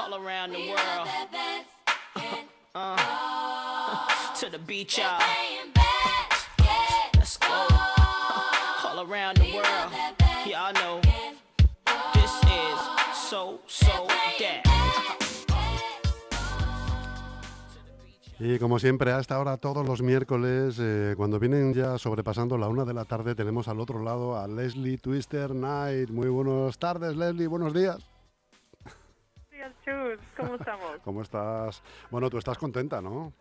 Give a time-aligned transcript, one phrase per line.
[0.00, 1.08] all around the world.
[2.74, 2.96] Uh,
[4.38, 5.20] to the beach, y'all.
[7.16, 7.66] Let's go.
[8.84, 9.92] All around the world.
[10.46, 11.00] Y'all know
[12.14, 12.80] this is
[13.14, 14.06] so, so.
[18.42, 22.86] Y como siempre, hasta ahora, todos los miércoles, eh, cuando vienen ya sobrepasando la una
[22.86, 26.08] de la tarde, tenemos al otro lado a Leslie Twister Knight.
[26.08, 28.09] Muy buenas tardes, Leslie, buenos días.
[29.60, 30.18] Días, Chus.
[30.36, 30.98] ¿Cómo estamos?
[31.04, 31.82] ¿Cómo estás?
[32.10, 33.32] Bueno, tú estás contenta, ¿no?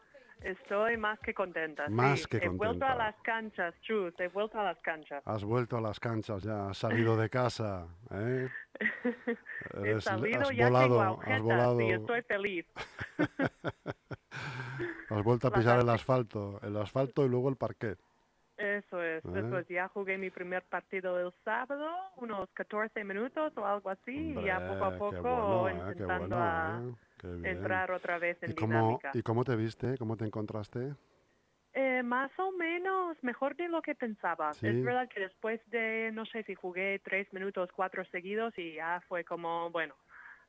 [0.42, 1.90] Estoy más que contenta.
[1.90, 2.26] Más sí.
[2.28, 2.94] que He vuelto contenta.
[2.94, 4.14] a las canchas, Chus.
[4.20, 5.22] He vuelto a las canchas.
[5.26, 8.48] Has vuelto a las canchas ya, has salido de casa, ¿eh?
[9.84, 12.66] He Eres- salido, has ya volado, has volado, y estoy feliz.
[15.10, 18.00] has vuelto a pisar el asfalto, el asfalto y luego el parquet.
[18.60, 19.68] Eso es, eso es.
[19.70, 24.60] Ya jugué mi primer partido el sábado, unos 14 minutos o algo así, y ya
[24.68, 25.92] poco a poco bueno, ¿eh?
[25.94, 26.82] Intentando bueno, a
[27.24, 27.42] ¿eh?
[27.50, 29.12] Entrar otra vez en ¿Y cómo, dinámica.
[29.14, 29.98] ¿Y cómo te viste?
[29.98, 30.94] ¿Cómo te encontraste?
[31.72, 34.52] Eh, más o menos mejor de lo que pensaba.
[34.54, 34.68] Sí.
[34.68, 39.02] Es verdad que después de, no sé si jugué tres minutos, cuatro seguidos y ya
[39.08, 39.96] fue como, bueno,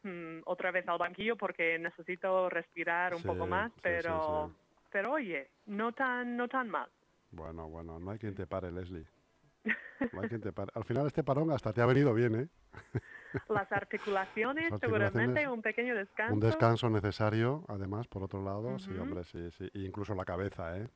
[0.03, 4.57] mm, otra vez al banquillo porque necesito respirar un Sí, poco más, pero, sí.
[4.91, 6.91] pero oye, no tan, no tan mal.
[7.31, 9.07] Bueno, bueno, no hay quien te pare, Leslie.
[10.13, 10.71] No hay quien te pare.
[10.75, 12.49] Al final este parón hasta te ha venido bien, ¿eh?
[13.49, 16.35] Las articulaciones, Las seguramente articulaciones, un pequeño descanso.
[16.35, 18.79] Un descanso necesario, además, por otro lado.
[18.79, 19.03] Sí, Ujú.
[19.03, 19.71] hombre, sí, sí.
[19.75, 20.89] E incluso la cabeza, ¿eh?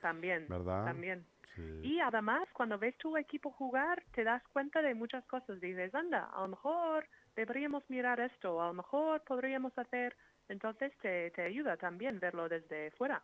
[0.00, 0.84] También, ¿Verdad?
[0.84, 1.26] también.
[1.54, 1.80] Sí.
[1.82, 5.60] Y además, cuando ves tu equipo jugar, te das cuenta de muchas cosas.
[5.60, 10.16] Dices, anda, a lo mejor deberíamos mirar esto, a lo mejor podríamos hacer.
[10.48, 13.22] Entonces te, te ayuda también verlo desde fuera.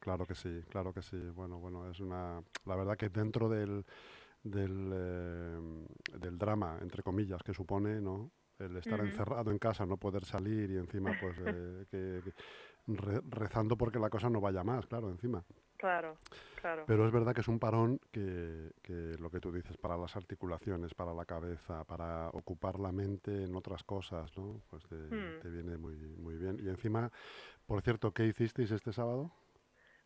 [0.00, 1.18] Claro que sí, claro que sí.
[1.34, 2.42] Bueno, bueno, es una...
[2.64, 3.84] La verdad que dentro del,
[4.42, 5.86] del, eh,
[6.18, 8.30] del drama, entre comillas, que supone, ¿no?
[8.58, 9.08] El estar Ujú.
[9.08, 12.34] encerrado en casa, no poder salir y encima, pues, eh, que, que
[12.92, 15.44] re- rezando porque la cosa no vaya más, claro, encima.
[15.76, 16.16] Claro,
[16.60, 16.84] claro.
[16.86, 20.16] Pero es verdad que es un parón que, que lo que tú dices, para las
[20.16, 24.60] articulaciones, para la cabeza, para ocupar la mente en otras cosas, ¿no?
[24.68, 25.40] Pues te, Hmm.
[25.40, 26.58] te viene muy, muy bien.
[26.62, 27.10] Y encima,
[27.66, 29.30] por cierto, ¿qué hicisteis este sábado?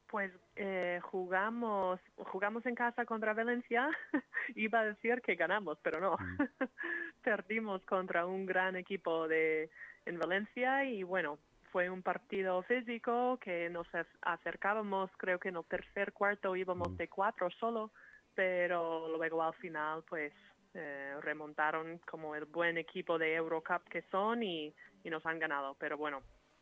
[0.08, 3.88] Pues eh, jugamos, jugamos en casa contra Valencia.
[4.54, 6.16] Iba a decir que ganamos, pero no.
[6.18, 6.38] Mm.
[7.22, 9.70] Perdimos contra un gran equipo de
[10.06, 11.38] en Valencia y bueno,
[11.72, 16.90] fue un partido físico que nos ac- acercábamos, creo que en el tercer cuarto íbamos
[16.90, 16.96] Mm.
[16.96, 17.90] de cuatro solo,
[18.34, 20.32] pero luego al final pues
[20.74, 25.74] eh, remontaron como el buen equipo de Eurocup que son y, y nos han ganado.
[25.78, 26.20] Pero bueno,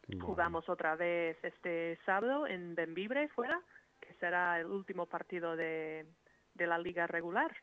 [0.08, 3.60] Bueno, Jugamos otra vez este sábado en Benvibre, fuera,
[4.00, 6.06] que será el último partido de,
[6.54, 7.54] de la liga regular.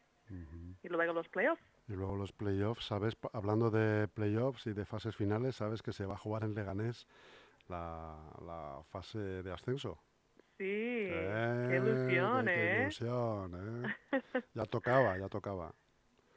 [0.81, 1.61] Y luego los playoffs.
[1.88, 3.17] Y luego los playoffs, ¿sabes?
[3.33, 7.07] Hablando de playoffs y de fases finales, ¿sabes que se va a jugar en Leganés
[7.67, 10.00] la, la fase de ascenso?
[10.57, 10.66] Sí,
[11.11, 12.81] Eh, qué ilusión, qué ¿eh?
[12.81, 13.95] ilusión, ¿eh?
[14.53, 15.73] Ya tocaba, ya tocaba.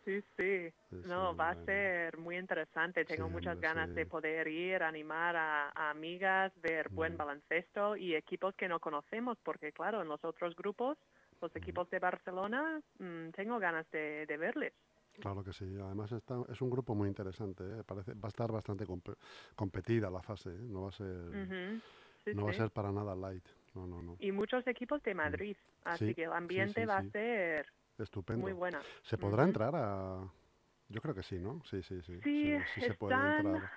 [0.04, 0.72] Sí, sí.
[1.08, 3.04] No, va a ser muy interesante.
[3.04, 3.94] Tengo Sí, muchas ganas sí.
[3.94, 7.16] de poder ir, animar a, a amigas, ver buen Mm.
[7.18, 10.98] baloncesto y equipos que no conocemos, porque claro, en los otros grupos,
[11.40, 14.72] los equipos de Barcelona, mm, tengo ganas de, de verles.
[15.20, 15.64] Claro que sí.
[15.80, 17.62] Además está, es un grupo muy interesante.
[17.64, 17.82] ¿eh?
[17.86, 19.16] Parece, va a estar bastante compe-
[19.56, 20.50] competida la fase.
[20.50, 20.58] ¿eh?
[20.58, 21.16] No va a ser.
[22.24, 23.44] Sí, no va a ser para nada light.
[23.74, 24.16] No, no, no.
[24.20, 25.56] y muchos equipos de Madrid.
[25.84, 27.66] Así Sí, que el ambiente va a ser
[27.98, 28.42] Estupendo.
[28.42, 28.80] muy buena.
[29.02, 30.28] ¿Se podrá entrar a...?
[30.88, 31.62] Yo creo que sí, ¿no?
[31.64, 32.20] Sí, sí, sí.
[32.22, 33.70] Sí, sí se puede están, entrar.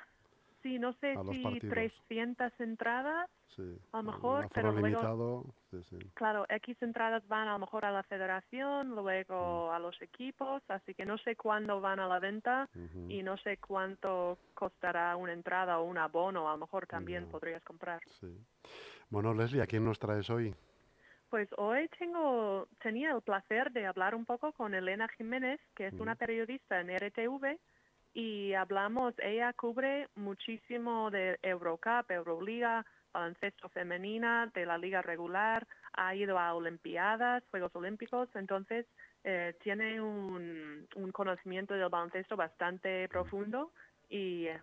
[0.62, 1.74] sí, no sé a los si partidos.
[1.76, 3.80] 300 entradas, Sí.
[3.94, 5.46] a lo mejor, pero luego-.
[5.72, 5.98] Sí, sí.
[6.14, 9.76] claro, X entradas van a lo mejor a la federación, luego Mm.
[9.76, 12.68] a los equipos, así que no sé cuándo van a la venta
[13.08, 17.64] y no sé cuánto costará una entrada o un abono, a lo mejor también podrías
[17.64, 18.02] comprar.
[18.20, 18.28] Sí.
[19.10, 20.54] Bueno, Leslie, ¿a quién nos traes hoy?
[21.30, 25.94] Pues hoy tengo, tenía el placer de hablar un poco con Elena Jiménez, que es
[25.94, 27.58] una periodista en RTV,
[28.14, 36.16] y hablamos, ella cubre muchísimo de Eurocup, Euroliga, baloncesto femenina, de la liga regular, ha
[36.16, 38.86] ido a Olimpiadas, Juegos Olímpicos, entonces
[39.24, 43.72] eh, tiene un, un conocimiento del baloncesto bastante profundo
[44.10, 44.62] y eh,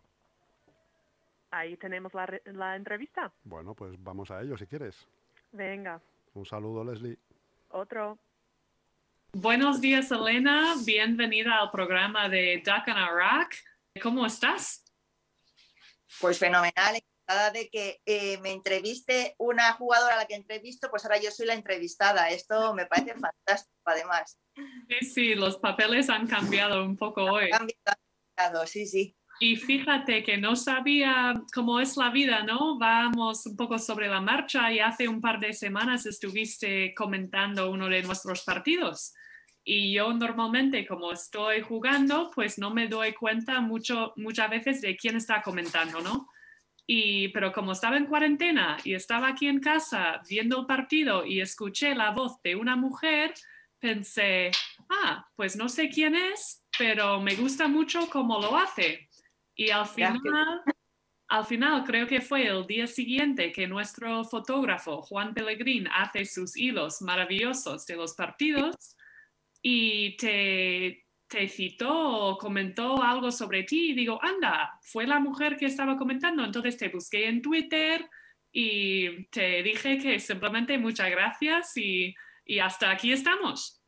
[1.50, 3.32] ahí tenemos la, la entrevista.
[3.44, 4.96] Bueno, pues vamos a ello si quieres.
[5.52, 6.00] Venga,
[6.34, 7.18] Un saludo, Leslie.
[7.68, 8.18] otro.
[9.34, 10.74] Buenos días, Elena.
[10.84, 13.54] Bienvenida al programa de Duck and Iraq.
[14.02, 14.84] ¿Cómo estás?
[16.20, 21.04] Pues fenomenal, encantada de que eh, me entreviste una jugadora a la que entrevisto, pues
[21.04, 22.30] ahora yo soy la entrevistada.
[22.30, 24.38] Esto me parece fantástico, además.
[24.88, 27.46] Sí, sí, los papeles han cambiado un poco hoy.
[27.46, 27.96] Ha cambiado, ha
[28.36, 29.16] cambiado, sí, sí.
[29.40, 32.78] Y fíjate que no sabía cómo es la vida, ¿no?
[32.78, 37.88] Vamos un poco sobre la marcha y hace un par de semanas estuviste comentando uno
[37.88, 39.14] de nuestros partidos.
[39.64, 44.96] Y yo normalmente, como estoy jugando, pues no me doy cuenta mucho, muchas veces de
[44.96, 46.28] quién está comentando, ¿no?
[46.86, 51.40] Y, pero como estaba en cuarentena y estaba aquí en casa viendo el partido y
[51.40, 53.34] escuché la voz de una mujer,
[53.78, 54.50] pensé,
[54.88, 59.08] ah, pues no sé quién es, pero me gusta mucho cómo lo hace.
[59.54, 60.62] Y al final,
[61.28, 66.56] al final creo que fue el día siguiente que nuestro fotógrafo Juan Pellegrín hace sus
[66.56, 68.96] hilos maravillosos de los partidos
[69.62, 75.56] y te, te citó o comentó algo sobre ti y digo, anda, fue la mujer
[75.56, 78.08] que estaba comentando, entonces te busqué en Twitter
[78.52, 82.14] y te dije que simplemente muchas gracias y,
[82.44, 83.80] y hasta aquí estamos.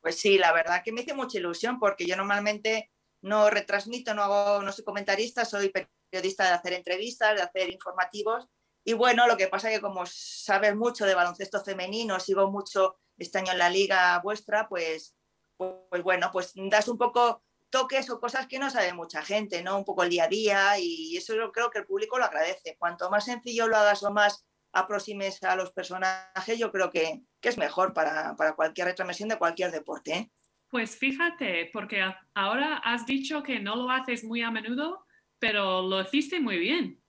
[0.00, 2.90] Pues sí, la verdad que me hizo mucha ilusión porque yo normalmente
[3.22, 5.72] no retransmito, no hago, no soy comentarista, soy
[6.10, 8.46] periodista de hacer entrevistas, de hacer informativos.
[8.84, 12.98] Y bueno, lo que pasa es que como sabes mucho de baloncesto femenino, sigo mucho
[13.18, 15.14] este año en la liga vuestra, pues,
[15.56, 19.62] pues, pues, bueno, pues das un poco toques o cosas que no sabe mucha gente,
[19.62, 19.76] ¿no?
[19.76, 22.76] Un poco el día a día y eso yo creo que el público lo agradece.
[22.78, 27.48] Cuanto más sencillo lo hagas o más aproximes a los personajes, yo creo que, que
[27.48, 30.12] es mejor para, para, cualquier retransmisión de cualquier deporte.
[30.12, 30.32] ¿eh?
[30.70, 32.04] Pues fíjate, porque
[32.34, 35.06] ahora has dicho que no lo haces muy a menudo,
[35.38, 37.02] pero lo hiciste muy bien.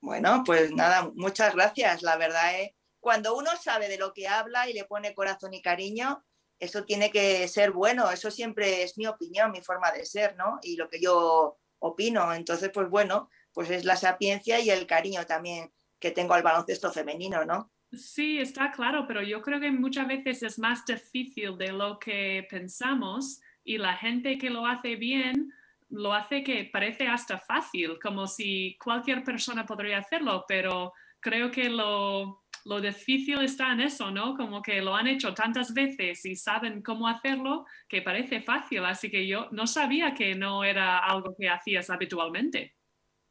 [0.00, 2.02] Bueno, pues nada, muchas gracias.
[2.02, 5.60] La verdad es, cuando uno sabe de lo que habla y le pone corazón y
[5.60, 6.24] cariño,
[6.58, 8.10] eso tiene que ser bueno.
[8.10, 10.58] Eso siempre es mi opinión, mi forma de ser, ¿no?
[10.62, 12.32] Y lo que yo opino.
[12.32, 16.90] Entonces, pues bueno, pues es la sapiencia y el cariño también que tengo al baloncesto
[16.90, 17.70] femenino, ¿no?
[17.92, 22.46] Sí, está claro, pero yo creo que muchas veces es más difícil de lo que
[22.48, 25.52] pensamos y la gente que lo hace bien
[25.90, 31.68] lo hace que parece hasta fácil, como si cualquier persona podría hacerlo, pero creo que
[31.68, 34.36] lo, lo difícil está en eso, ¿no?
[34.36, 39.10] Como que lo han hecho tantas veces y saben cómo hacerlo que parece fácil, así
[39.10, 42.76] que yo no sabía que no era algo que hacías habitualmente.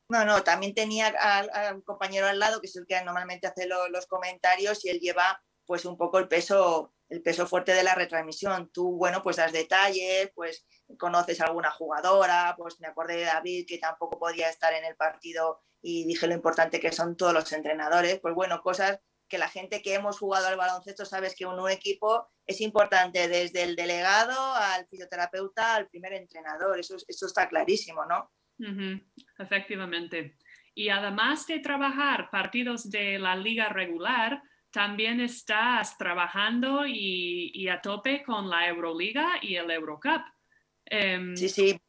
[0.10, 4.08] No, no, también tenía al, compañero al lado que es el que normalmente hace los
[4.08, 8.72] comentarios y él lleva pues un poco el peso, el peso fuerte de la retransmisión.
[8.72, 10.66] Tú, bueno, pues das detalles, pues
[10.98, 14.96] conoces a alguna jugadora, pues me acordé de David que tampoco podía estar en el
[14.96, 19.48] partido y dije lo importante que son todos los entrenadores, pues bueno, cosas que la
[19.48, 23.76] gente que hemos jugado al baloncesto sabes que un, un equipo es importante desde el
[23.76, 28.32] delegado al fisioterapeuta al primer entrenador, eso, eso está clarísimo, ¿no?
[29.38, 30.38] Efectivamente.
[30.76, 34.42] Y además de trabajar partidos de la liga regular,
[34.72, 40.22] también estás trabajando y, a tope con la Euroliga y el Eurocup.
[40.86, 41.80] Em, sí, sí.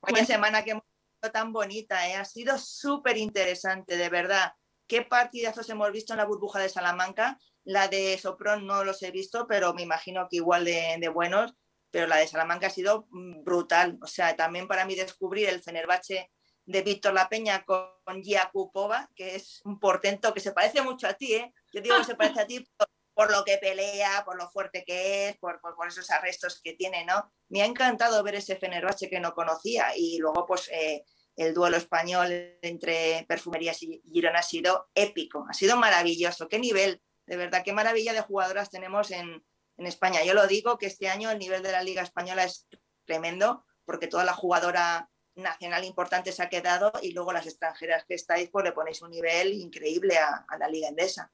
[0.00, 2.14] Vaya semana que hemos visto tan bonita, ¿eh?
[2.14, 4.54] ha sido súper interesante, de verdad.
[4.86, 7.38] ¿Qué partidazos hemos visto en la burbuja de Salamanca?
[7.64, 11.54] La de Sopron no los he visto, pero me imagino que igual de, de buenos
[11.90, 13.98] pero la de Salamanca ha sido mm, brutal.
[14.02, 16.30] O sea, también para mí descubrir el Fenerbahce
[16.64, 21.14] de Víctor La Peña con Yakupova, que es un portento que se parece mucho a
[21.14, 21.52] ti, ¿eh?
[21.72, 22.64] Yo digo que se parece a ti
[23.14, 27.04] por, lo que pelea, por lo fuerte que es, por, por, esos arrestos que tiene,
[27.04, 27.32] ¿no?
[27.48, 31.04] Me ha encantado ver ese Fenerbahce que no conocía y luego, pues, eh,
[31.36, 36.48] el duelo español entre Perfumerías y Girona ha sido épico, ha sido maravilloso.
[36.48, 39.42] Qué nivel, de verdad, qué maravilla de jugadoras tenemos en,
[39.80, 40.22] en España.
[40.24, 42.68] Yo lo digo que este año el nivel de la Liga Española es
[43.06, 48.14] tremendo porque toda la jugadora nacional importante se ha quedado y luego las extranjeras que
[48.14, 51.32] estáis pues le ponéis un nivel increíble a, la Liga Endesa.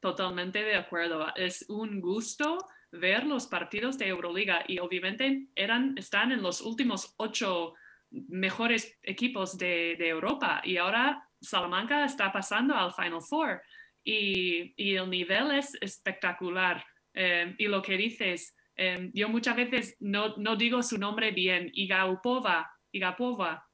[0.00, 1.26] Totalmente de acuerdo.
[1.34, 2.58] Es un gusto
[2.92, 7.74] ver los partidos de Euroliga y obviamente eran, están en los últimos ocho
[8.10, 13.60] mejores equipos de, Europa y ahora Salamanca está pasando al Final Four
[14.04, 16.84] y, y el nivel es espectacular.
[17.20, 21.68] Em, y lo que dices, em, yo muchas veces no, no, digo su nombre bien,
[21.74, 23.66] Igaupova, Igapova.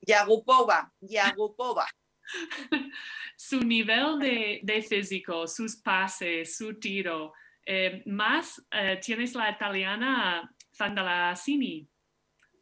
[0.00, 1.86] Yagupova, Yagupova.
[3.36, 7.34] su nivel de, de, físico, sus pases, su tiro.
[7.66, 11.86] Em, más eh, tienes la italiana Zandalasini.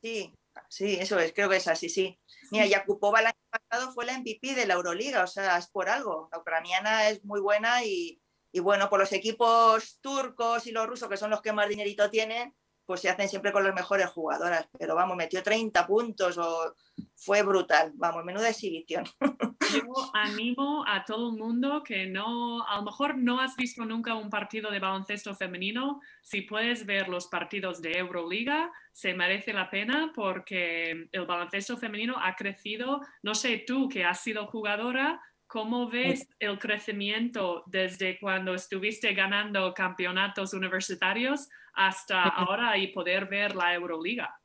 [0.02, 0.34] Sí,
[0.68, 2.18] sí, eso es, creo que es así, sí.
[2.50, 5.88] Mira, Yakupova el año pasado fue la MVP de la Euroliga, o sea, es por
[5.88, 6.28] algo.
[6.32, 8.20] La ucraniana es muy buena y,
[8.52, 12.08] y bueno, por los equipos turcos y los rusos, que son los que más dinerito
[12.10, 12.54] tienen,
[12.88, 14.66] pues se hacen siempre con las mejores jugadoras.
[14.78, 16.74] Pero vamos, metió 30 puntos o
[17.14, 19.04] fue brutal, vamos, menuda exhibición.
[19.74, 24.14] Yo animo a todo el mundo que no, a lo mejor no has visto nunca
[24.14, 29.68] un partido de baloncesto femenino, si puedes ver los partidos de Euroliga, se merece la
[29.68, 35.88] pena porque el baloncesto femenino ha crecido, no sé tú que has sido jugadora, ¿Cómo
[35.88, 43.72] ves el crecimiento desde cuando estuviste ganando campeonatos universitarios hasta ahora y poder ver la
[43.72, 44.38] Euroliga?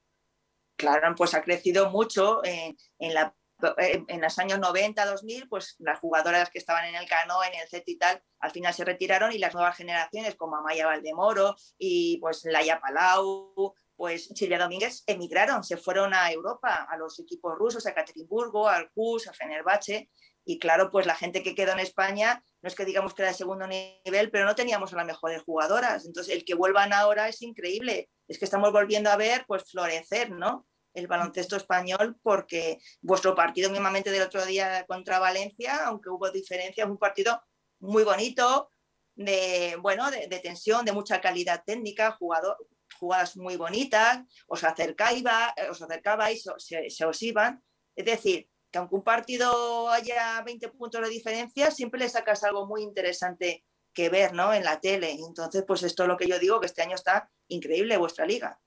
[0.77, 2.77] Claro, pues ha crecido mucho en,
[3.13, 3.36] la,
[3.77, 7.67] en los años 90, 2000, pues las jugadoras que estaban en el Cano, en el
[7.67, 12.17] CET y tal, al final se retiraron y las nuevas generaciones como Amaya Valdemoro y
[12.19, 17.86] pues Laia Palau, pues Silvia Domínguez emigraron, se fueron a Europa, a los equipos rusos,
[17.86, 20.10] a Ekaterimburgo, al KUS, a Fenerbahce
[20.45, 23.31] y claro, pues la gente que quedó en España, no es que digamos que era
[23.31, 26.05] de segundo nivel, pero no teníamos a las mejores jugadoras.
[26.05, 28.09] Entonces, el que vuelvan ahora es increíble.
[28.27, 30.67] Es que estamos volviendo a ver, pues, florecer, ¿no?
[30.93, 36.89] El baloncesto español, porque vuestro partido mismamente del otro día contra Valencia, aunque hubo diferencias,
[36.89, 37.41] un partido
[37.79, 38.69] muy bonito,
[39.15, 42.57] de, bueno, de, tensión, de mucha calidad técnica, jugador,
[43.00, 45.23] jugadas muy bonitas, os acercabais,
[45.69, 47.63] os acercabais, se, se os iban.
[47.95, 52.65] Es decir, que aunque un partido haya 20 puntos de diferencia, siempre le sacas algo
[52.65, 53.63] muy interesante
[53.93, 54.51] que ver ¿no?
[54.51, 55.11] en la tele.
[55.11, 58.59] Entonces, pues esto es lo que yo digo, que este año está increíble vuestra liga.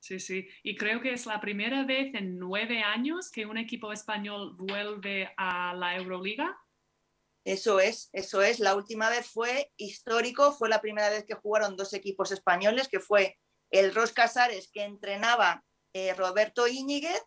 [0.00, 0.46] Sí, sí.
[0.62, 5.32] Y creo que es la primera vez en nueve años que un equipo español vuelve
[5.38, 6.58] a la Euroliga.
[7.44, 8.60] Eso es, eso es.
[8.60, 13.00] La última vez fue histórico, fue la primera vez que jugaron dos equipos españoles, que
[13.00, 13.38] fue
[13.70, 17.22] el Ros Casares que entrenaba eh, Roberto Íñiguez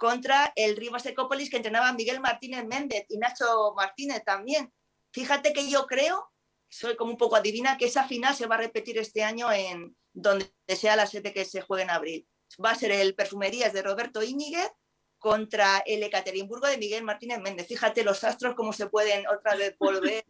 [0.00, 4.72] contra el Rivas Ecópolis que entrenaba Miguel Martínez Méndez y Nacho Martínez también.
[5.12, 6.32] Fíjate que yo creo,
[6.70, 9.94] soy como un poco adivina, que esa final se va a repetir este año en
[10.14, 12.26] donde sea la sede que se juegue en abril.
[12.64, 14.70] Va a ser el Perfumerías de Roberto Íñiguez
[15.18, 17.66] contra el Ekaterimburgo de Miguel Martínez Méndez.
[17.68, 20.24] Fíjate los astros cómo se pueden otra vez volver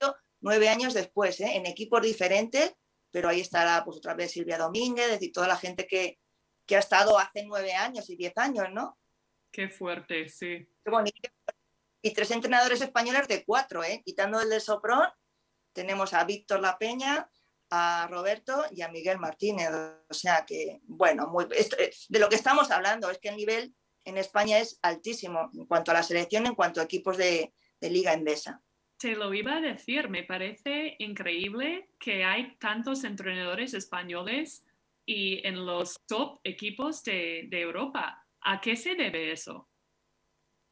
[0.40, 1.52] nueve años después, ¿eh?
[1.54, 2.74] en equipos diferentes,
[3.12, 6.18] pero ahí estará pues otra vez Silvia Domínguez, y toda la gente que,
[6.70, 8.96] que ha estado hace nueve años y diez años, ¿no?
[9.50, 10.68] Qué fuerte, sí.
[10.84, 11.28] Qué bonito.
[12.00, 14.00] Y tres entrenadores españoles de cuatro, ¿eh?
[14.06, 15.08] Quitando el de Sopron,
[15.72, 17.28] tenemos a Víctor La Peña,
[17.70, 19.68] a Roberto y a Miguel Martínez.
[20.08, 23.74] O sea que, bueno, muy, de lo que estamos hablando es que el nivel
[24.04, 27.90] en España es altísimo en cuanto a la selección, en cuanto a equipos de, de
[27.90, 28.62] Liga Endesa.
[28.96, 34.64] Te lo iba a decir, me parece increíble que hay tantos entrenadores españoles
[35.06, 38.24] y en los top equipos de, Europa.
[38.42, 39.68] ¿A qué se debe eso?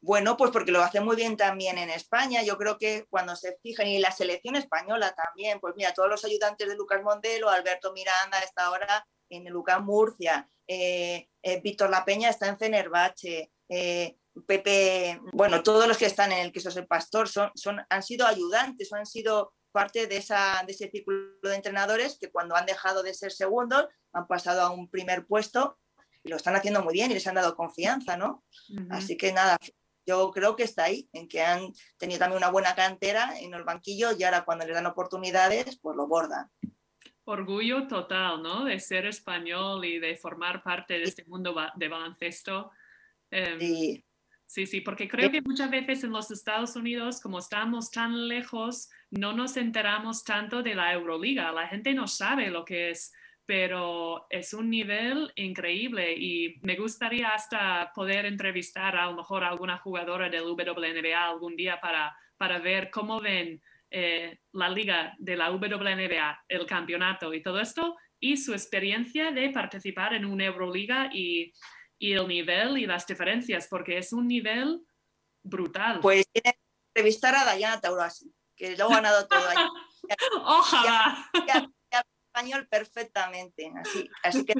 [0.01, 2.41] Bueno, pues porque lo hace muy bien también en España.
[2.41, 6.23] Yo creo que cuando se fijan, y la selección española también, pues mira, todos los
[6.23, 12.05] ayudantes de Lucas Mondelo, Alberto Miranda está ahora en Lucas Murcia, eh, eh, Víctor La
[12.05, 14.15] Peña está en Fenerbahce, eh,
[14.47, 18.25] Pepe, bueno, todos los que están en el Queso el Pastor son, son, han sido
[18.25, 23.03] ayudantes, han sido parte de, esa, de ese círculo de entrenadores que cuando han dejado
[23.03, 25.77] de ser segundos han pasado a un primer puesto
[26.23, 28.43] y lo están haciendo muy bien y les han dado confianza, ¿no?
[28.89, 29.57] Así que nada,
[30.05, 33.63] yo creo que está ahí, en que han tenido también una buena cantera en el
[33.63, 36.49] banquillo y ahora cuando les dan oportunidades, pues lo bordan.
[37.25, 38.65] Orgullo total, ¿no?
[38.65, 42.71] De ser español y de formar parte de este mundo de baloncesto.
[43.29, 44.05] Em, sí.
[44.49, 48.89] Sí, sí, porque creo que muchas veces en los Estados Unidos, como estamos tan lejos,
[49.11, 51.51] no nos enteramos tanto de la Euroliga.
[51.51, 53.13] La gente no sabe lo que es,
[53.45, 59.49] pero es un nivel increíble y me gustaría hasta poder entrevistar a lo mejor a
[59.49, 65.35] alguna jugadora del WNBA algún día para, para ver cómo ven eh, la liga de
[65.35, 71.11] la WNBA, el campeonato y todo esto, y su experiencia de participar en una Euroliga
[71.13, 71.53] y
[71.99, 74.81] y el nivel y las diferencias, porque es un nivel
[75.43, 75.99] brutal.
[75.99, 76.59] Pues tiene que
[76.95, 79.57] entrevistar a Dayana Taurasi, que lo ha ganado todo ahí.
[80.43, 81.29] Ojalá.
[82.25, 84.53] español perfectamente, así, así que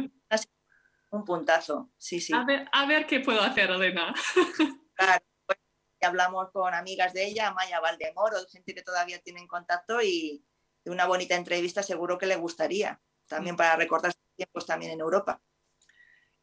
[1.11, 2.33] un puntazo, sí, sí.
[2.33, 4.13] A ver, a ver qué puedo hacer, Elena.
[4.99, 5.57] Claro, pues,
[6.01, 10.43] hablamos con amigas de ella, Maya Valdemoro, gente que todavía tienen contacto y
[10.83, 15.41] una bonita entrevista seguro que le gustaría, también para recordar tiempos también en Europa.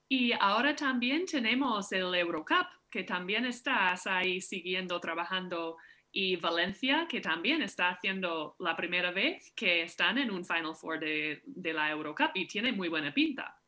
[0.09, 5.77] Y ahora también tenemos el Eurocup, que también estás ahí siguiendo trabajando,
[6.13, 11.01] y Valencia, que también está haciendo la primera vez que están en un Final Four
[11.01, 11.43] de,
[11.75, 13.61] la Eurocup y tiene muy buena pinta.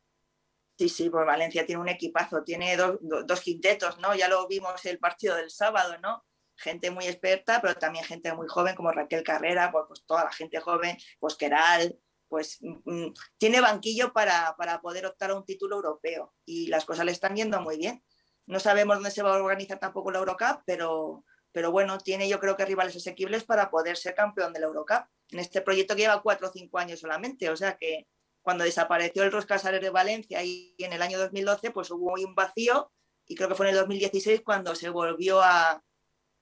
[0.77, 4.15] Sí, sí, pues Valencia tiene un equipazo, tiene dos, dos quintetos, ¿no?
[4.15, 6.23] Ya lo vimos el partido del sábado, ¿no?
[6.59, 10.31] gente muy experta, pero también gente muy joven como Raquel Carrera, pues, pues toda la
[10.31, 11.97] gente joven, pues Keral,
[12.29, 13.07] pues mm,
[13.37, 17.59] tiene banquillo para, poder optar a un título europeo y las cosas le están yendo
[17.61, 18.03] muy bien.
[18.45, 22.39] no sabemos dónde se va a organizar tampoco la Eurocup, pero, pero bueno, tiene yo
[22.39, 25.05] creo que rivales asequibles para poder ser campeón de la Eurocup.
[25.31, 28.07] En este proyecto que lleva cuatro o cinco años solamente, o sea que
[28.41, 32.91] cuando desapareció el Roscasares de Valencia y en el año 2012, pues hubo un vacío
[33.27, 35.83] y creo que fue en el 2016 cuando se volvió a,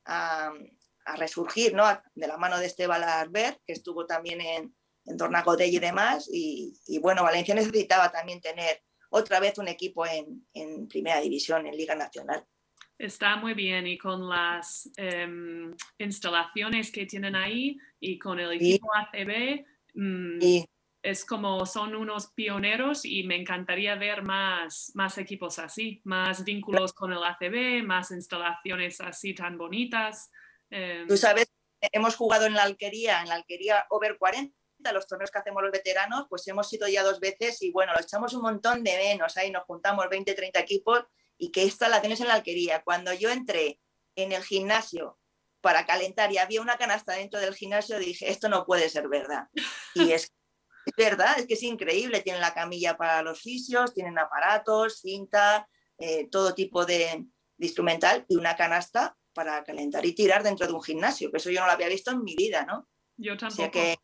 [0.05, 0.53] a,
[1.17, 1.85] resurgir, ¿no?
[2.15, 4.76] De la mano de Esteban Arbert, que estuvo también en,
[5.07, 10.05] en Tornacotell y demás, y, y, bueno, Valencia necesitaba también tener otra vez un equipo
[10.05, 12.45] en, en primera división, en Liga Nacional.
[12.97, 15.27] Está muy bien y con las eh,
[15.99, 20.39] instalaciones que tienen ahí y con el equipo ACB, mmm,
[21.03, 26.91] es como son unos pioneros y me encantaría ver más, más equipos así, más vínculos
[26.91, 30.31] con el ACB, más instalaciones así tan bonitas.
[30.71, 31.53] Eh, Tú sabes,
[31.91, 34.53] hemos jugado en la alquería, en la alquería over 40
[34.93, 37.99] los torneos que hacemos los veteranos, pues hemos ido ya dos veces y bueno, lo
[37.99, 41.03] echamos un montón de menos, ahí nos juntamos 20, 30 equipos
[41.37, 42.83] y qué instalaciones en la alquería.
[42.83, 43.79] Cuando yo entré
[44.15, 45.19] en el gimnasio
[45.61, 49.47] para calentar y había una canasta dentro del gimnasio, dije, esto no puede ser verdad.
[49.93, 50.33] Y es,
[50.95, 52.21] verdad, es que es increíble.
[52.21, 55.67] Tienen la camilla para los fisios, tienen aparatos, cinta,
[55.97, 57.25] eh, todo tipo de,
[57.57, 61.51] de, instrumental y una canasta para calentar y tirar dentro de un gimnasio, que eso
[61.51, 62.87] yo no lo había visto en mi vida, ¿no?
[63.17, 63.53] Yo tampoco.
[63.53, 63.97] O sea que,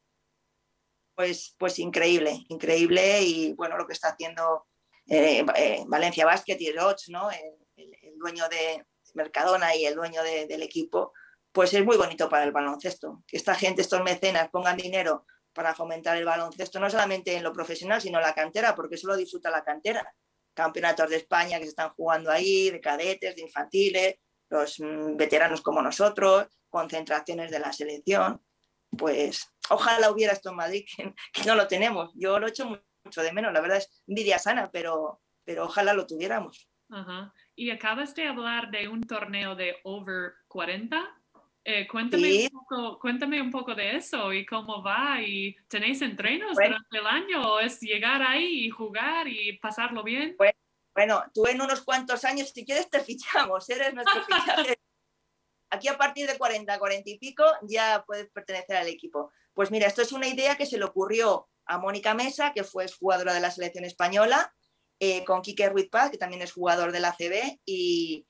[1.16, 4.66] pues, pues increíble, increíble y bueno, lo que está haciendo
[5.08, 7.30] eh, eh, Valencia Basket y Roch, ¿no?
[7.32, 11.14] El, el, el, dueño de Mercadona y el dueño de, del equipo,
[11.52, 13.24] pues es muy bonito para el baloncesto.
[13.28, 17.54] Que esta gente, estos mecenas, pongan dinero para fomentar el baloncesto, no solamente en lo
[17.54, 20.14] profesional, sino en la cantera, porque eso lo disfruta la cantera.
[20.54, 24.16] Campeonatos de España que se están jugando ahí, de cadetes, de infantiles,
[24.50, 28.42] los mm, veteranos como nosotros, concentraciones de la selección.
[28.98, 32.12] Pues ojalá hubiera esto en Madrid, que, que no lo tenemos.
[32.16, 36.06] Yo lo echo mucho de menos, la verdad es envidia sana, pero, pero ojalá lo
[36.08, 36.70] tuviéramos.
[36.90, 37.34] Ajá.
[37.56, 41.20] Y acabas de hablar de un torneo de over 40.
[41.66, 42.50] Eh, cuéntame, Sí.
[42.52, 45.22] un poco, cuéntame un poco de eso y cómo va.
[45.22, 46.78] ¿Y tenéis entrenos Bueno.
[46.92, 50.36] durante el año o es llegar ahí y jugar y pasarlo bien?
[50.94, 54.78] Bueno, tú en unos cuantos años, si quieres, te fichamos, eres nuestro fichaje.
[55.74, 59.32] Aquí a partir de 40, 40 y pico, ya puedes pertenecer al equipo.
[59.56, 62.86] Pues mira, esto es una idea que se le ocurrió a Mónica Mesa, que fue
[62.88, 64.54] jugadora de la selección española,
[65.00, 68.28] eh, con Quique Ruiz Paz, que también es jugador de la CB, y,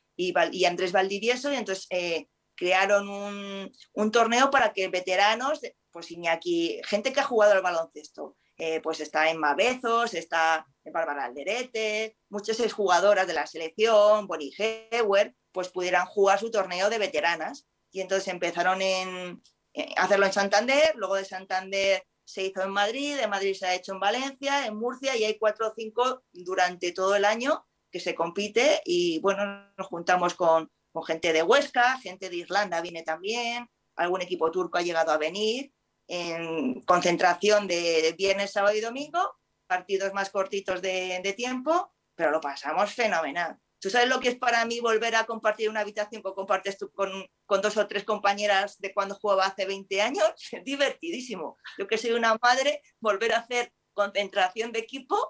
[0.66, 5.60] Andrés Valdivieso, y entonces eh, crearon un, un torneo para que veteranos,
[5.92, 11.26] pues Iñaki, gente que ha jugado al baloncesto, eh, pues está en Mabezos, está Bárbara
[11.26, 17.68] Alderete, muchas exjugadoras de la selección, Bonnie Hewer, pues pudieran jugar su torneo de veteranas.
[17.92, 19.42] Y entonces empezaron en,
[19.74, 23.76] eh, hacerlo en Santander, luego de Santander se hizo en Madrid, de Madrid se ha
[23.76, 28.00] hecho en Valencia, en Murcia, y hay cuatro o cinco durante todo el año que
[28.00, 30.72] se compite y bueno, nos juntamos con
[31.06, 35.72] gente de Huesca, gente de Irlanda viene también, algún equipo turco ha llegado a venir,
[36.08, 39.38] en concentración de viernes, sábado y domingo,
[39.68, 43.58] partidos más cortitos de, de tiempo, pero lo pasamos fenomenal.
[43.84, 46.90] ¿Tú sabes lo que es para mí volver a compartir una habitación que compartes tú
[46.94, 47.12] con,
[47.46, 50.34] con dos o tres compañeras de cuando jugaba hace 20 años?
[50.54, 51.58] Es divertidísimo.
[51.78, 55.30] Yo que soy una madre, volver a hacer concentración de equipo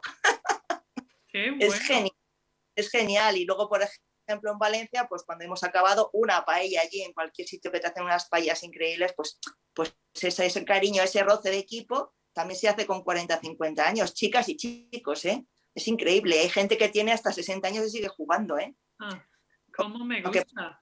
[1.30, 1.66] Qué bueno.
[1.66, 2.16] es genial.
[2.76, 3.38] Es genial.
[3.38, 7.48] Y luego, por ejemplo, en Valencia, pues cuando hemos acabado una paella allí, en cualquier
[7.48, 9.40] sitio que te hacen unas paellas increíbles, pues,
[9.74, 14.14] pues ese, ese cariño, ese roce de equipo, también se hace con 40, 50 años,
[14.14, 15.46] chicas y chicos, ¿eh?
[15.76, 16.40] Es increíble.
[16.40, 18.76] Hay gente que tiene hasta 60 años y sigue jugando, ¿eh?
[19.00, 19.24] Ah,
[19.76, 20.82] ¿Cómo me gusta?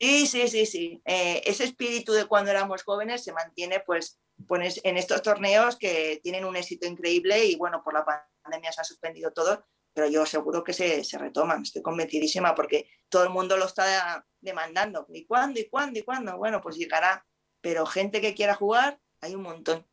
[0.00, 1.02] Sí, sí, sí, sí.
[1.04, 6.20] Eh, ese espíritu de cuando éramos jóvenes se mantiene pues, pues en estos torneos que
[6.22, 8.04] tienen un éxito increíble y bueno, por la
[8.44, 9.66] pandemia se ha suspendido todo,
[9.98, 14.24] pero yo seguro que se, se retoman, estoy convencidísima porque todo el mundo lo está
[14.40, 15.04] demandando.
[15.12, 15.58] ¿Y cuándo?
[15.58, 15.98] ¿Y cuándo?
[15.98, 16.36] ¿Y cuándo?
[16.36, 17.26] Bueno, pues llegará.
[17.60, 19.84] Pero gente que quiera jugar, hay un montón.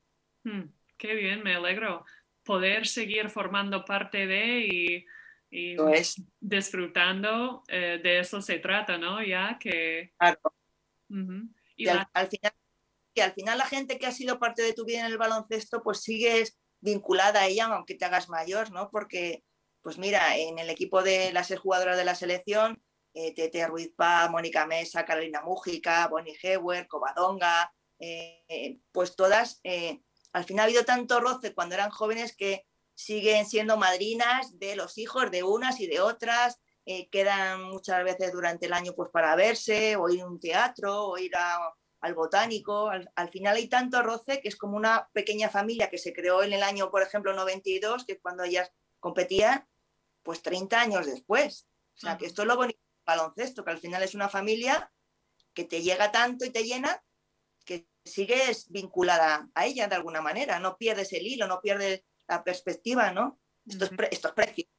[0.43, 0.65] Hmm,
[0.95, 2.05] qué bien, me alegro.
[2.43, 5.05] Poder seguir formando parte de y,
[5.49, 9.23] y Pues, disfrutando, eh, de eso se trata, ¿no?
[9.23, 10.13] Ya que...
[10.19, 10.39] claro.
[11.09, 11.49] ujú.
[11.77, 12.53] Y Y al, la- al final,
[13.15, 15.81] y al final la gente que ha sido parte de tu vida en el baloncesto,
[15.81, 18.91] pues sigues vinculada a ella, aunque te hagas mayor, ¿no?
[18.91, 19.43] Porque,
[19.85, 22.81] pues mira, en el equipo de las jugadoras de la selección,
[23.13, 30.01] eh, Tete Ruiz Paz, Mónica Mesa, Carolina Mújica, Bonnie Hewer, Covadonga, eh, pues todas, eh,
[30.33, 34.97] al final ha habido tanto roce cuando eran jóvenes que siguen siendo madrinas de los
[34.97, 39.35] hijos de unas y de otras, eh, quedan muchas veces durante el año pues para
[39.35, 41.33] verse, o ir a un teatro, o ir
[42.01, 42.89] al botánico.
[42.89, 46.41] Al, al final hay tanto roce que es como una pequeña familia que se creó
[46.41, 49.67] en el año, por ejemplo, 92, que es cuando ellas competían,
[50.25, 51.67] pues 30 años después.
[51.95, 54.91] O sea, que esto es lo bonito baloncesto, que al final es una familia
[55.53, 57.01] que te llega tanto y te llena
[57.63, 62.43] que sigues vinculada a ella de alguna manera, no pierdes el hilo, no pierdes la
[62.43, 63.39] perspectiva, ¿no?
[63.67, 64.71] Esto es, esto precioso.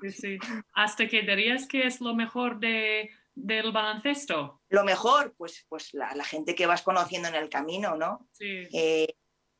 [0.00, 0.38] Sí, sí.
[0.72, 4.62] ¿Hasta que dirías que es lo mejor de, del baloncesto?
[4.70, 8.26] Lo mejor, pues, pues la, gente que vas conociendo en el camino, ¿no?
[8.32, 8.66] Sí.
[8.72, 9.16] Eh,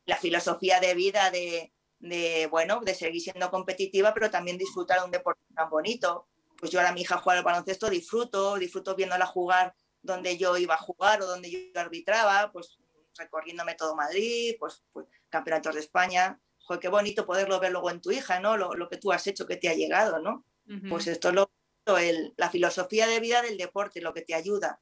[0.07, 5.07] la filosofía de vida de, de, bueno, de seguir siendo competitiva, pero también disfrutar de
[5.07, 6.29] un deporte tan bonito.
[6.59, 10.75] Pues yo ahora mi hija juega al baloncesto, disfruto, disfruto viéndola jugar donde yo iba
[10.75, 12.79] a jugar o donde yo arbitraba, pues
[13.17, 16.39] recorriéndome todo Madrid, pues, pues campeonatos de España.
[16.59, 18.57] Joder, qué bonito poderlo ver luego en tu hija, ¿no?
[18.57, 20.45] Lo, que tú has hecho, que te ha llegado, ¿no?
[20.89, 21.51] Pues esto es lo,
[21.99, 24.81] el, la filosofía de vida del deporte, lo que te ayuda.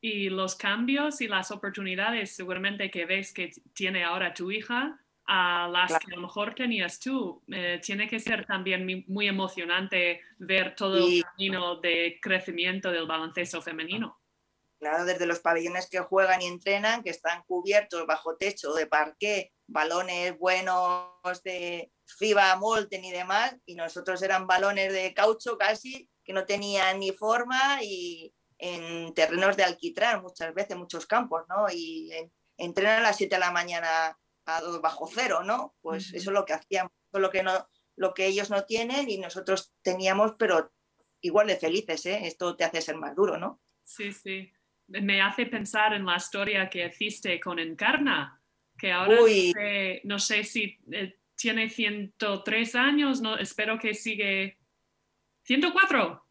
[0.00, 5.68] Y los cambios y las oportunidades seguramente que ves que tiene ahora tu hija, a
[5.68, 7.42] las que a lo mejor tenías tú.
[7.48, 13.60] Eh, tiene que ser también muy emocionante ver todo el camino de crecimiento del baloncesto
[13.60, 14.20] femenino.
[14.78, 19.52] Claro, desde los pabellones que juegan y entrenan, que están cubiertos bajo techo de parqué,
[19.66, 26.34] balones buenos de FIBA, Molten y demás, y nosotros eran balones de caucho casi, que
[26.34, 31.66] no tenían ni forma y en terrenos de alquitrán muchas veces, muchos campos, ¿no?
[31.72, 32.12] Y
[32.58, 35.74] entrenan a las 7 de la mañana a bajo cero, ¿no?
[35.80, 39.18] Pues eso es lo que hacíamos, lo que, no, lo que ellos no tienen y
[39.18, 40.72] nosotros teníamos, pero
[41.20, 42.20] igual de felices, ¿eh?
[42.24, 43.60] Esto te hace ser más duro, ¿no?
[43.84, 44.52] Sí, sí
[44.88, 48.40] me hace pensar en la historia que hiciste con Encarna,
[48.78, 49.16] que ahora
[50.04, 54.58] no sé, si eh, tiene 103 años, no, espero que sigue
[55.44, 56.22] 104.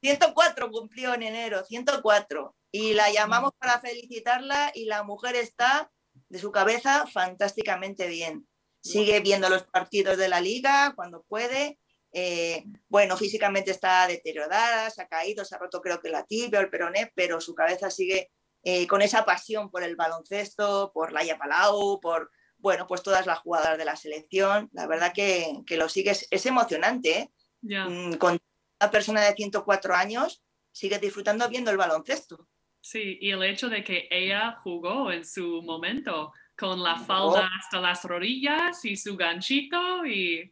[0.00, 2.54] 104 cumplió en enero, 104.
[2.70, 5.90] Y la llamamos para felicitarla y la mujer está
[6.28, 8.46] de su cabeza fantásticamente bien.
[8.80, 11.78] Sigue viendo los partidos de la liga cuando puede
[12.12, 16.58] eh, bueno, físicamente está deteriorada, se ha caído, se ha roto creo que la tibia
[16.58, 18.30] o el peroné, pero su cabeza sigue
[18.62, 23.40] eh, con esa pasión por el baloncesto, por Laia Palau, por, bueno, pues todas las
[23.40, 24.70] jugadoras de la selección.
[24.72, 27.30] La verdad que, que lo sigue, es, emocionante, ¿eh?
[27.62, 28.38] mm, Con
[28.80, 32.48] una persona de 104 años sigue disfrutando viendo el baloncesto.
[32.80, 37.80] Sí, y el hecho de que ella jugó en su momento con la falda hasta
[37.80, 40.50] las rodillas y su ganchito y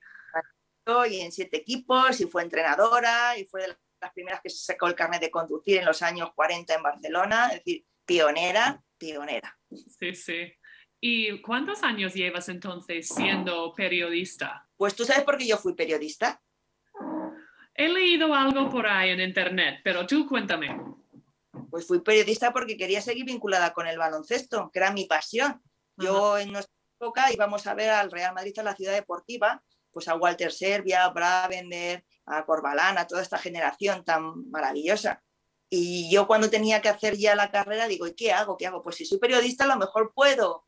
[1.10, 4.86] y en siete equipos y fue entrenadora y fue de las primeras que se sacó
[4.86, 9.58] el carnet de conducir en los años 40 en Barcelona, es decir, pionera, pionera.
[9.98, 10.52] Sí, sí.
[11.00, 14.68] ¿Y cuántos años llevas entonces siendo periodista?
[14.76, 16.40] Pues tú sabes por qué yo fui periodista.
[17.74, 20.80] He leído algo por ahí en internet, pero tú cuéntame.
[21.70, 25.62] Pues fui periodista porque quería seguir vinculada con el baloncesto, que era mi pasión.
[25.96, 29.62] Yo en nuestra época íbamos a ver al Real Madrid a la ciudad deportiva
[29.96, 35.24] pues a Walter Serbia, a Bravender, a Corbalán, a toda esta generación tan maravillosa.
[35.70, 38.58] Y yo cuando tenía que hacer ya la carrera digo, ¿y qué hago?
[38.58, 38.82] ¿Qué hago?
[38.82, 40.66] Pues si soy periodista a lo mejor puedo.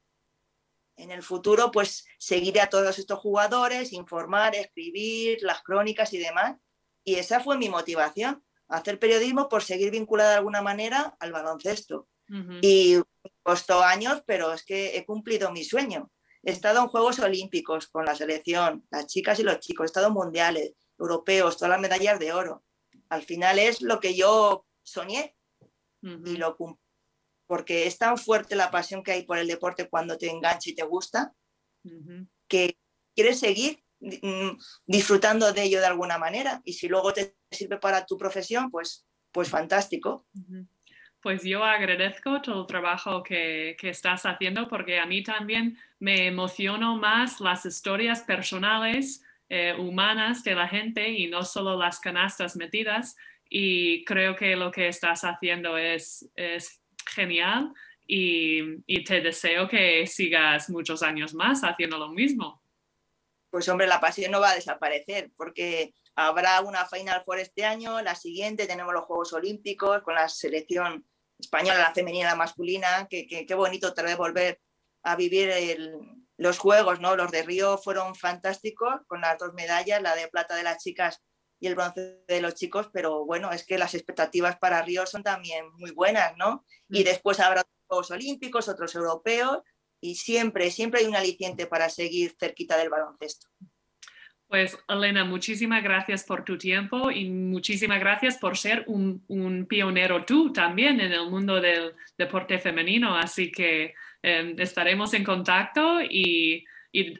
[0.96, 6.57] En el futuro pues seguiré a todos estos jugadores, informar, escribir las crónicas y demás.
[7.05, 12.09] Y esa fue mi motivación, hacer periodismo por seguir vinculada de alguna manera al baloncesto.
[12.61, 13.00] Y
[13.42, 16.11] costó años, pero es que he cumplido mi sueño.
[16.42, 20.09] He estado en Juegos Olímpicos con la selección, las chicas y los chicos, he estado
[20.09, 22.64] en mundiales, europeos, todas las medallas de oro.
[23.09, 25.35] Al final es lo que yo soñé
[26.02, 26.83] y lo cumplí.
[27.46, 30.74] Porque es tan fuerte la pasión que hay por el deporte cuando te engancha y
[30.74, 31.35] te gusta,
[32.46, 32.78] que
[33.14, 33.83] quieres seguir
[34.87, 36.61] disfrutando de ello de alguna manera.
[36.64, 40.26] Y si luego te sirve para tu profesión, pues, pues fantástico.
[41.20, 46.26] Pues yo agradezco todo el trabajo que, que, estás haciendo porque a mí también me
[46.26, 52.56] emocionó más las historias personales, eh, humanas de la gente y no solo las canastas
[52.56, 53.16] metidas.
[53.50, 57.72] Y creo que lo que estás haciendo es, es genial
[58.11, 62.62] y te deseo que sigas muchos años más haciendo lo mismo.
[63.59, 68.03] Pues hombre, la pasión no va a desaparecer porque Habrá una Final Four este año,
[68.03, 71.07] la siguiente tenemos los Juegos Olímpicos con la selección
[71.38, 73.07] española, la femenina, la masculina.
[73.09, 74.61] Qué, bonito otra vez volver
[75.05, 75.53] a vivir
[76.37, 77.14] los Juegos, ¿no?
[77.14, 81.23] Los de Río fueron fantásticos con las dos medallas, la de plata de las chicas
[81.61, 85.23] y el bronce de los chicos, pero bueno, es que las expectativas para Río son
[85.23, 86.64] también muy buenas, ¿no?
[86.88, 87.05] Y mm.
[87.05, 89.59] después habrá Juegos Olímpicos, otros europeos,
[90.00, 93.48] y siempre, siempre hay un aliciente para seguir cerquita del baloncesto.
[94.48, 100.54] Pues Elena, muchísimas gracias por tu tiempo y muchísimas gracias por ser un, pionero tú
[100.54, 103.14] también en el mundo del deporte femenino.
[103.14, 106.64] Así que em, estaremos en contacto y,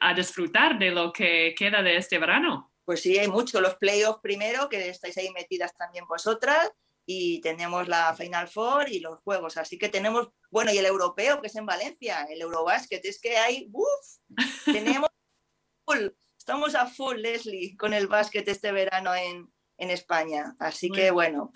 [0.01, 2.73] a disfrutar de lo que queda de este verano.
[2.83, 3.61] Pues sí, hay mucho.
[3.61, 6.71] Los playoffs primero, que estáis ahí metidas también vosotras,
[7.11, 9.57] y tenemos la Final Four y los juegos.
[9.57, 13.35] Así que tenemos, bueno, y el europeo que es en Valencia, el Eurobasket, es que
[13.35, 15.09] hay, uff, tenemos
[15.85, 20.55] full, estamos a full, Leslie, con el básquet este verano en, en España.
[20.59, 21.51] Así que bueno,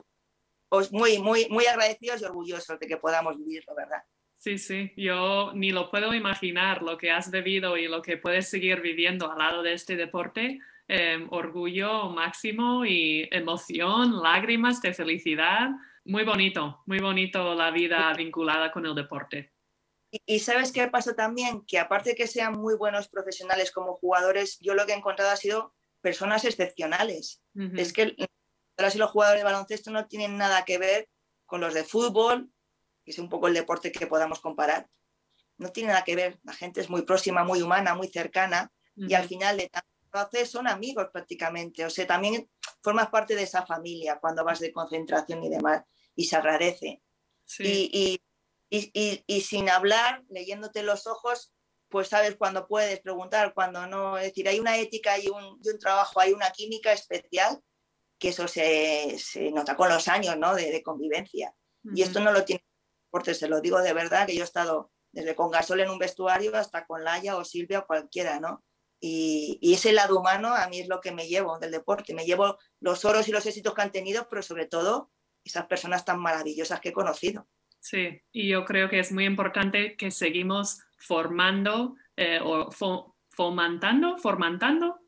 [0.69, 4.01] pues muy, muy, muy agradecidos y orgullosos de que podamos vivirlo, ¿verdad?
[4.37, 8.49] Sí, sí, yo ni lo puedo imaginar lo que has vivido y lo que puedes
[8.49, 10.61] seguir viviendo al lado de este deporte.
[10.87, 15.69] Em, orgullo máximo y emoción, lágrimas de felicidad.
[16.03, 19.53] Muy bonito, muy bonito la vida vinculada con el deporte.
[20.11, 24.59] Y, sabes qué pasó también, que aparte de que sean muy buenos profesionales como jugadores,
[24.59, 27.41] yo lo que he encontrado ha sido personas excepcionales.
[27.75, 28.15] Es que
[28.77, 31.09] ahora sí los jugadores de baloncesto no tienen nada que ver
[31.45, 32.51] con los de fútbol,
[33.05, 34.87] que es un poco el deporte que podamos comparar.
[35.57, 39.13] No tiene nada que ver, la gente es muy próxima, muy humana, muy cercana y
[39.13, 42.49] al final de tanto haces son amigos prácticamente, o sea, también
[42.81, 45.83] formas parte de esa familia cuando vas de concentración y demás
[46.15, 47.01] y se agradece.
[47.59, 48.21] Y,
[48.69, 51.53] y, sin hablar, leyéndote los ojos,
[51.89, 54.17] pues sabes cuando puedes preguntar, cuando no.
[54.17, 57.61] Es decir, hay una ética y un, un trabajo, hay una química especial
[58.17, 60.55] que eso se, se nota con los años ¿no?
[60.55, 61.53] de, convivencia.
[61.93, 62.63] Y esto no lo tiene
[63.09, 65.99] porque se lo digo de verdad, que yo he estado desde con Gasol en un
[65.99, 68.63] vestuario hasta con Laia o Silvia o cualquiera, ¿no?
[69.05, 72.13] Y, ese lado humano a mí es lo que me llevo del deporte.
[72.13, 75.11] Me llevo los oros y los éxitos que han tenido, pero sobre todo
[75.43, 77.45] esas personas tan maravillosas que he conocido.
[77.81, 82.69] Sí, y yo creo que es muy importante que seguimos formando eh, o
[83.29, 85.01] fomentando, formantando.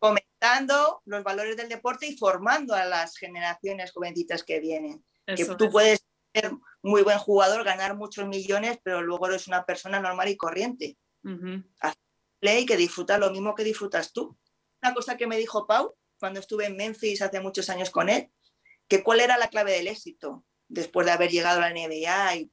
[0.00, 5.04] Fomentando los valores del deporte y formando a las generaciones jovencitas que vienen.
[5.26, 6.50] que tú puedes ser
[6.82, 10.96] muy buen jugador, ganar muchos millones, pero luego eres una persona normal y corriente.
[12.40, 14.36] Play que disfruta lo mismo que disfrutas tú.
[14.82, 18.30] Una cosa que me dijo Pau cuando estuve en Memphis hace muchos años con él,
[18.88, 22.50] que cuál era la clave del éxito después de haber llegado a la NBA y,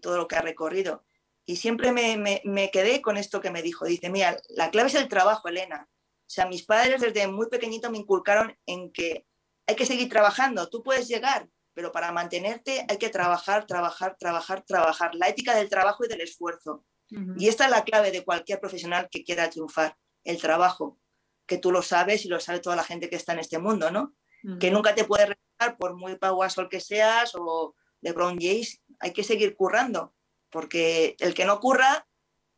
[0.00, 1.04] todo lo que ha recorrido.
[1.44, 3.84] Y siempre me, me, quedé con esto que me dijo.
[3.84, 5.88] Dice, mira, la clave es el trabajo, Elena.
[5.90, 9.26] O sea, mis padres desde muy pequeñito me inculcaron en que
[9.66, 10.68] hay que seguir trabajando.
[10.68, 15.14] Tú puedes llegar, pero para mantenerte hay que trabajar, trabajar, trabajar, trabajar.
[15.14, 16.84] La ética del trabajo y del esfuerzo.
[17.08, 20.98] Y esta es la clave de cualquier profesional que quiera triunfar, el trabajo,
[21.46, 23.90] que tú lo sabes y lo sabe toda la gente que está en este mundo,
[23.90, 24.14] ¿no?
[24.60, 26.40] Que nunca te puedes retar por muy Pau
[26.70, 30.14] que seas o LeBron James, hay que seguir currando,
[30.50, 32.06] porque el que no curra,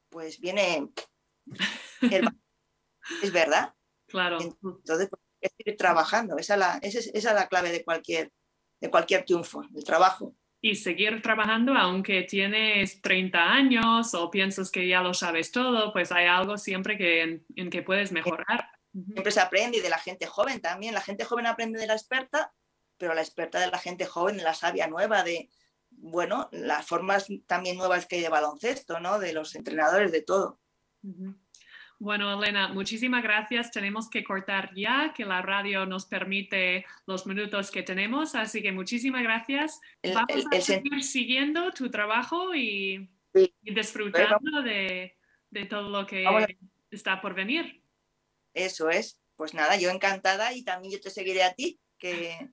[0.08, 0.88] pues viene...
[3.22, 3.74] es verdad.
[4.06, 4.38] Claro.
[4.40, 8.32] Entonces, pues, es seguir trabajando, esa la, esa es la clave de cualquier
[8.80, 10.34] de cualquier triunfo, el trabajo.
[10.60, 16.10] Y seguir trabajando aunque tienes 30 años o piensas que ya lo sabes todo, pues
[16.10, 18.68] hay algo siempre que, en, que puedes mejorar.
[18.92, 20.94] Siempre se aprende y de la gente joven también.
[20.94, 22.52] La gente joven aprende de la experta,
[22.96, 25.48] pero la experta de la gente joven, de la sabia nueva, de,
[25.90, 29.20] bueno, las formas también nuevas que hay de baloncesto, ¿no?
[29.20, 30.60] De los entrenadores, de todo.
[32.00, 33.72] Bueno, Elena, muchísimas gracias.
[33.72, 38.70] Tenemos que cortar ya, que la radio nos permite los minutos que tenemos, así que
[38.70, 39.80] muchísimas gracias.
[40.02, 43.10] Vamos a seguir siguiendo tu trabajo y,
[43.62, 45.16] disfrutando de,
[45.68, 46.56] todo lo que
[46.92, 47.82] está por venir.
[48.54, 49.20] Eso es.
[49.34, 52.48] Pues nada, yo encantada y también yo te seguiré a ti, que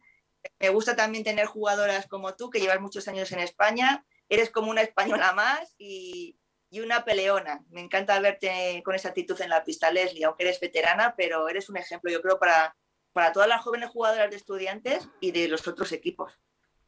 [0.59, 4.05] me gusta también tener jugadoras como tú, que llevas muchos años en España.
[4.27, 6.35] Eres como una española más y,
[6.75, 7.63] y una peleona.
[7.69, 11.69] Me encanta verte con esa actitud en la pista, Leslie, aunque eres veterana, pero eres
[11.69, 12.75] un ejemplo, yo creo, para,
[13.13, 16.37] para todas las jóvenes jugadoras de estudiantes y de los otros equipos.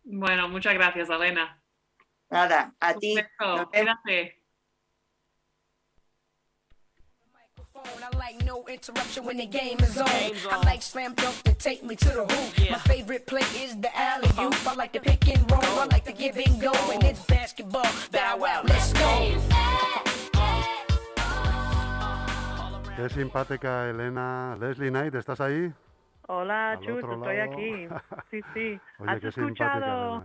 [0.04, 1.64] Bueno, muchas gracias, Elena.
[2.30, 3.16] Nada, a ti.
[7.86, 10.08] I like no interruption when the game is on.
[10.08, 12.72] I like slam dunk to take me to the hoop.
[12.72, 14.68] My favorite play is the alley oop.
[14.68, 15.62] I like the pick and roll.
[15.64, 16.74] I like the give and go.
[16.94, 17.86] And it's basketball.
[22.98, 24.58] Qué simpática Elena.
[24.60, 25.72] Leslie Knight, ¿estás ahí?
[26.28, 27.88] Hola, Chus, estoy aquí.
[28.32, 28.82] Sí, sí.
[28.98, 30.24] Oye, ¿Has escuchado?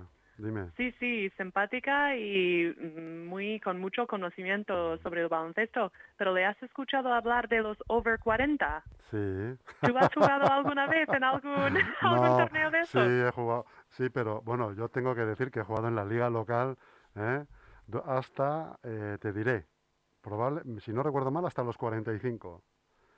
[0.78, 5.92] Sí, sí, simpática y mm, muy con mucho conocimiento sobre el baloncesto.
[6.16, 8.82] Pero ¿le has escuchado hablar de los over 40?
[9.10, 9.54] Sí.
[9.82, 13.04] ¿Tú has jugado alguna vez en algún, torneo de esos?
[13.04, 13.66] Sí, he jugado.
[13.90, 16.78] Sí, pero bueno, yo tengo que decir que he jugado en la liga local
[17.16, 17.44] ¿eh?
[18.06, 19.66] hasta, eh, te diré,
[20.22, 22.62] probable, si no recuerdo mal, hasta los 45.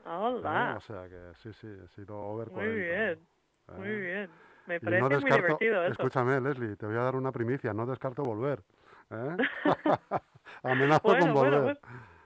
[0.06, 0.72] Hola.
[0.72, 0.76] ¿Eh?
[0.76, 2.72] O sea que sí, sí, he sido over 40.
[2.72, 3.20] Muy bien,
[3.78, 4.30] muy bien.
[4.66, 5.92] Me parece muy divertido eso.
[5.92, 7.72] Escúchame, Leslie, te voy a dar una primicia.
[7.72, 8.62] No descarto volver.
[9.10, 9.36] ¿eh?
[10.62, 11.62] Amenazo con volver.
[11.62, 11.78] Bueno,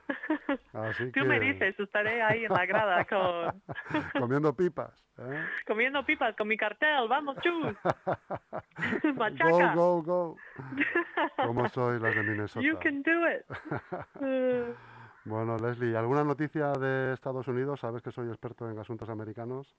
[0.72, 3.62] Así Tú me dices, estaré ahí en la grada con...
[4.18, 5.04] Comiendo pipas.
[5.18, 5.44] ¿eh?
[5.66, 7.76] Comiendo pipas con mi cartel, vamos, chus.
[9.16, 9.74] Machaca.
[9.74, 10.36] Go, go, go.
[11.44, 12.64] ¿Cómo soy las de Minnesota?
[12.66, 14.76] You can do it.
[15.24, 17.80] Bueno, Leslie, ¿alguna noticia de Estados Unidos?
[17.80, 19.76] Sabes que soy experto en asuntos americanos.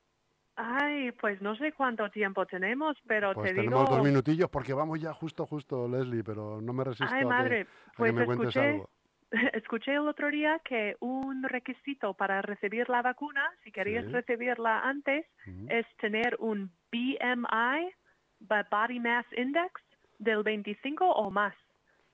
[0.55, 3.95] Ay, pues no sé cuánto tiempo tenemos, pero Pues te tenemos digo...
[3.95, 7.25] dos minutillos porque vamos ya justo, justo, Leslie, pero no me resisto Ay, a que-
[7.25, 8.89] madre, a que, pues me cuentes escuché, algo.
[9.53, 14.11] escuché el otro día que un requisito para recibir la vacuna, si querías Sí.
[14.11, 15.25] recibirla antes,
[15.69, 17.91] es tener un BMI,
[18.39, 19.71] Body Mass Index,
[20.17, 21.55] del 25 o más.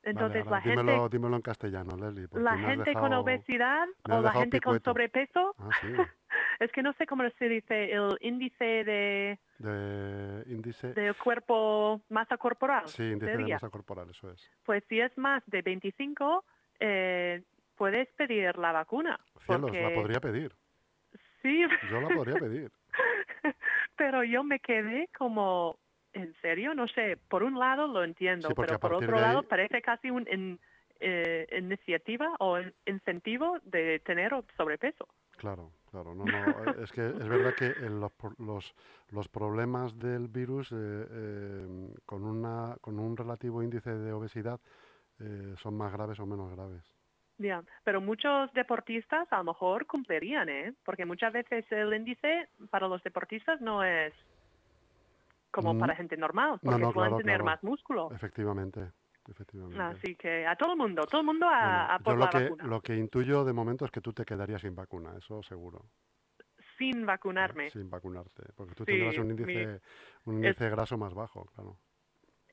[0.04, 2.28] Entonces Vale, la gente, dímelo, dímelo en castellano, Leslie.
[2.34, 5.88] la gente con obesidad o la gente con sobrepeso, Ah, sí,
[6.60, 10.94] es que no sé cómo se dice, el índice de, de índice...
[10.94, 12.88] del cuerpo, masa corporal.
[12.88, 14.52] Sí, índice de masa corporal, eso es.
[14.64, 16.46] Pues si es más de 25,
[16.80, 17.44] eh,
[17.76, 19.20] puedes pedir la vacuna.
[19.46, 20.54] Cielos, porque- la podría pedir.
[21.42, 22.72] Sí, Yo la podría pedir.
[23.98, 25.78] pero yo me quedé como,
[26.14, 26.74] ¿en serio?
[26.74, 30.10] No sé, por un lado lo entiendo, Sí, pero por otro ahí- lado parece casi
[30.10, 30.60] un in-
[31.00, 35.08] eh, iniciativa o in- incentivo de tener sobrepeso.
[35.38, 36.16] Claro, claro.
[36.16, 38.74] No, no, eh, es que es verdad que los, los,
[39.12, 44.60] los problemas del virus eh, eh, con, una, con un relativo índice de obesidad
[45.20, 46.84] eh, son más graves o menos graves.
[47.38, 50.74] Ya, pero muchos deportistas a lo mejor cumplirían, ¿eh?
[50.86, 54.14] Porque muchas veces el índice para los deportistas no es
[55.52, 55.80] como Mm.
[55.80, 57.46] para gente normal, No, porque no, pueden claro, tener claro.
[57.46, 58.10] más músculo.
[58.14, 58.92] Efectivamente,
[59.30, 59.80] efectivamente.
[59.98, 62.30] Así que a todo el mundo, todo el mundo a, Bueno, a yo lo la
[62.30, 62.64] que, vacuna.
[62.68, 65.86] lo que intuyo de momento es que tú te quedarías sin vacuna, eso seguro.
[66.78, 67.70] Sin vacunarme.
[67.72, 69.82] Sin vacunarte, porque tú Sí, tendrás un mi- índice,
[70.26, 71.78] un índice graso más bajo, claro.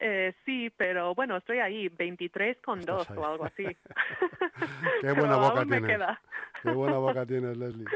[0.04, 3.18] Eh, sí, pero bueno, estoy ahí, 23 con Estás 2 ahí.
[3.18, 3.64] o algo así.
[5.00, 5.90] Qué buena boca tienes.
[5.90, 6.20] queda.
[6.60, 7.86] Qué buena boca tienes, Leslie.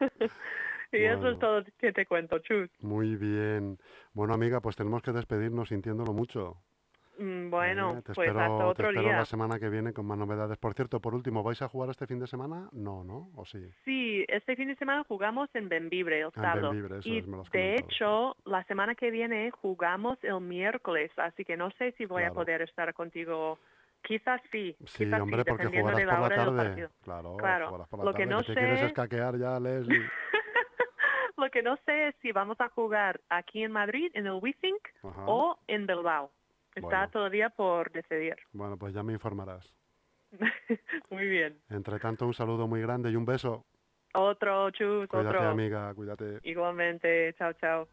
[0.92, 2.70] Y eso es todo que te cuento, chus.
[2.80, 3.76] Muy bien.
[4.14, 6.62] Bueno, amiga, pues tenemos que despedirnos sintiéndolo mucho.
[7.18, 9.16] Mm, Bueno, Eh, te pues espero, hasta te otro espero día.
[9.18, 10.58] la semana que viene con más novedades.
[10.58, 12.68] Por cierto, por último, ¿vais a jugar este fin de semana?
[12.72, 13.30] No, ¿no?
[13.36, 13.58] ¿O sí?
[13.84, 16.70] Sí, este fin de semana jugamos en Benvibre el Ah, sábado.
[16.72, 20.40] Bembibre, eso y es, me lo has de hecho, la semana que viene jugamos el
[20.40, 22.32] miércoles, así que no sé si voy Claro.
[22.32, 23.58] a poder estar contigo.
[24.02, 26.88] Quizás sí, Sí, quizás hombre, sí, porque jugarás de la por tarde.
[27.02, 30.06] Claro, Claro, jugarás por la lo que no te quieres sé- escaquear ya, Leslie.
[31.38, 34.40] Lo que no sé es si vamos a jugar aquí en Madrid, en el
[35.02, 35.24] Ajá.
[35.26, 36.30] o en Bilbao.
[36.76, 37.10] Está Bueno.
[37.10, 38.36] todavía por decidir.
[38.52, 39.74] Bueno, pues ya me informarás.
[41.10, 41.58] Muy bien.
[41.70, 43.64] Entre tanto, un saludo muy grande y un beso.
[44.14, 45.48] Otro, chus, Cuídate, otro.
[45.48, 46.38] amiga, cuídate.
[46.42, 47.88] Igualmente, chao, chao.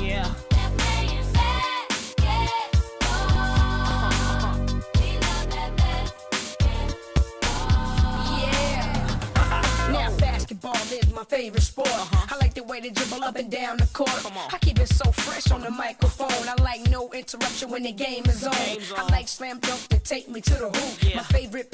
[0.00, 0.49] Yeah.
[10.80, 11.88] Basketball is my favorite sport.
[11.90, 14.10] I like the way they dribble up and down the court.
[14.52, 16.30] I keep it so fresh on the microphone.
[16.30, 18.54] I like no interruption when the game is on.
[18.96, 21.14] I like slam dunk to take me to the hoop.
[21.14, 21.68] My favorite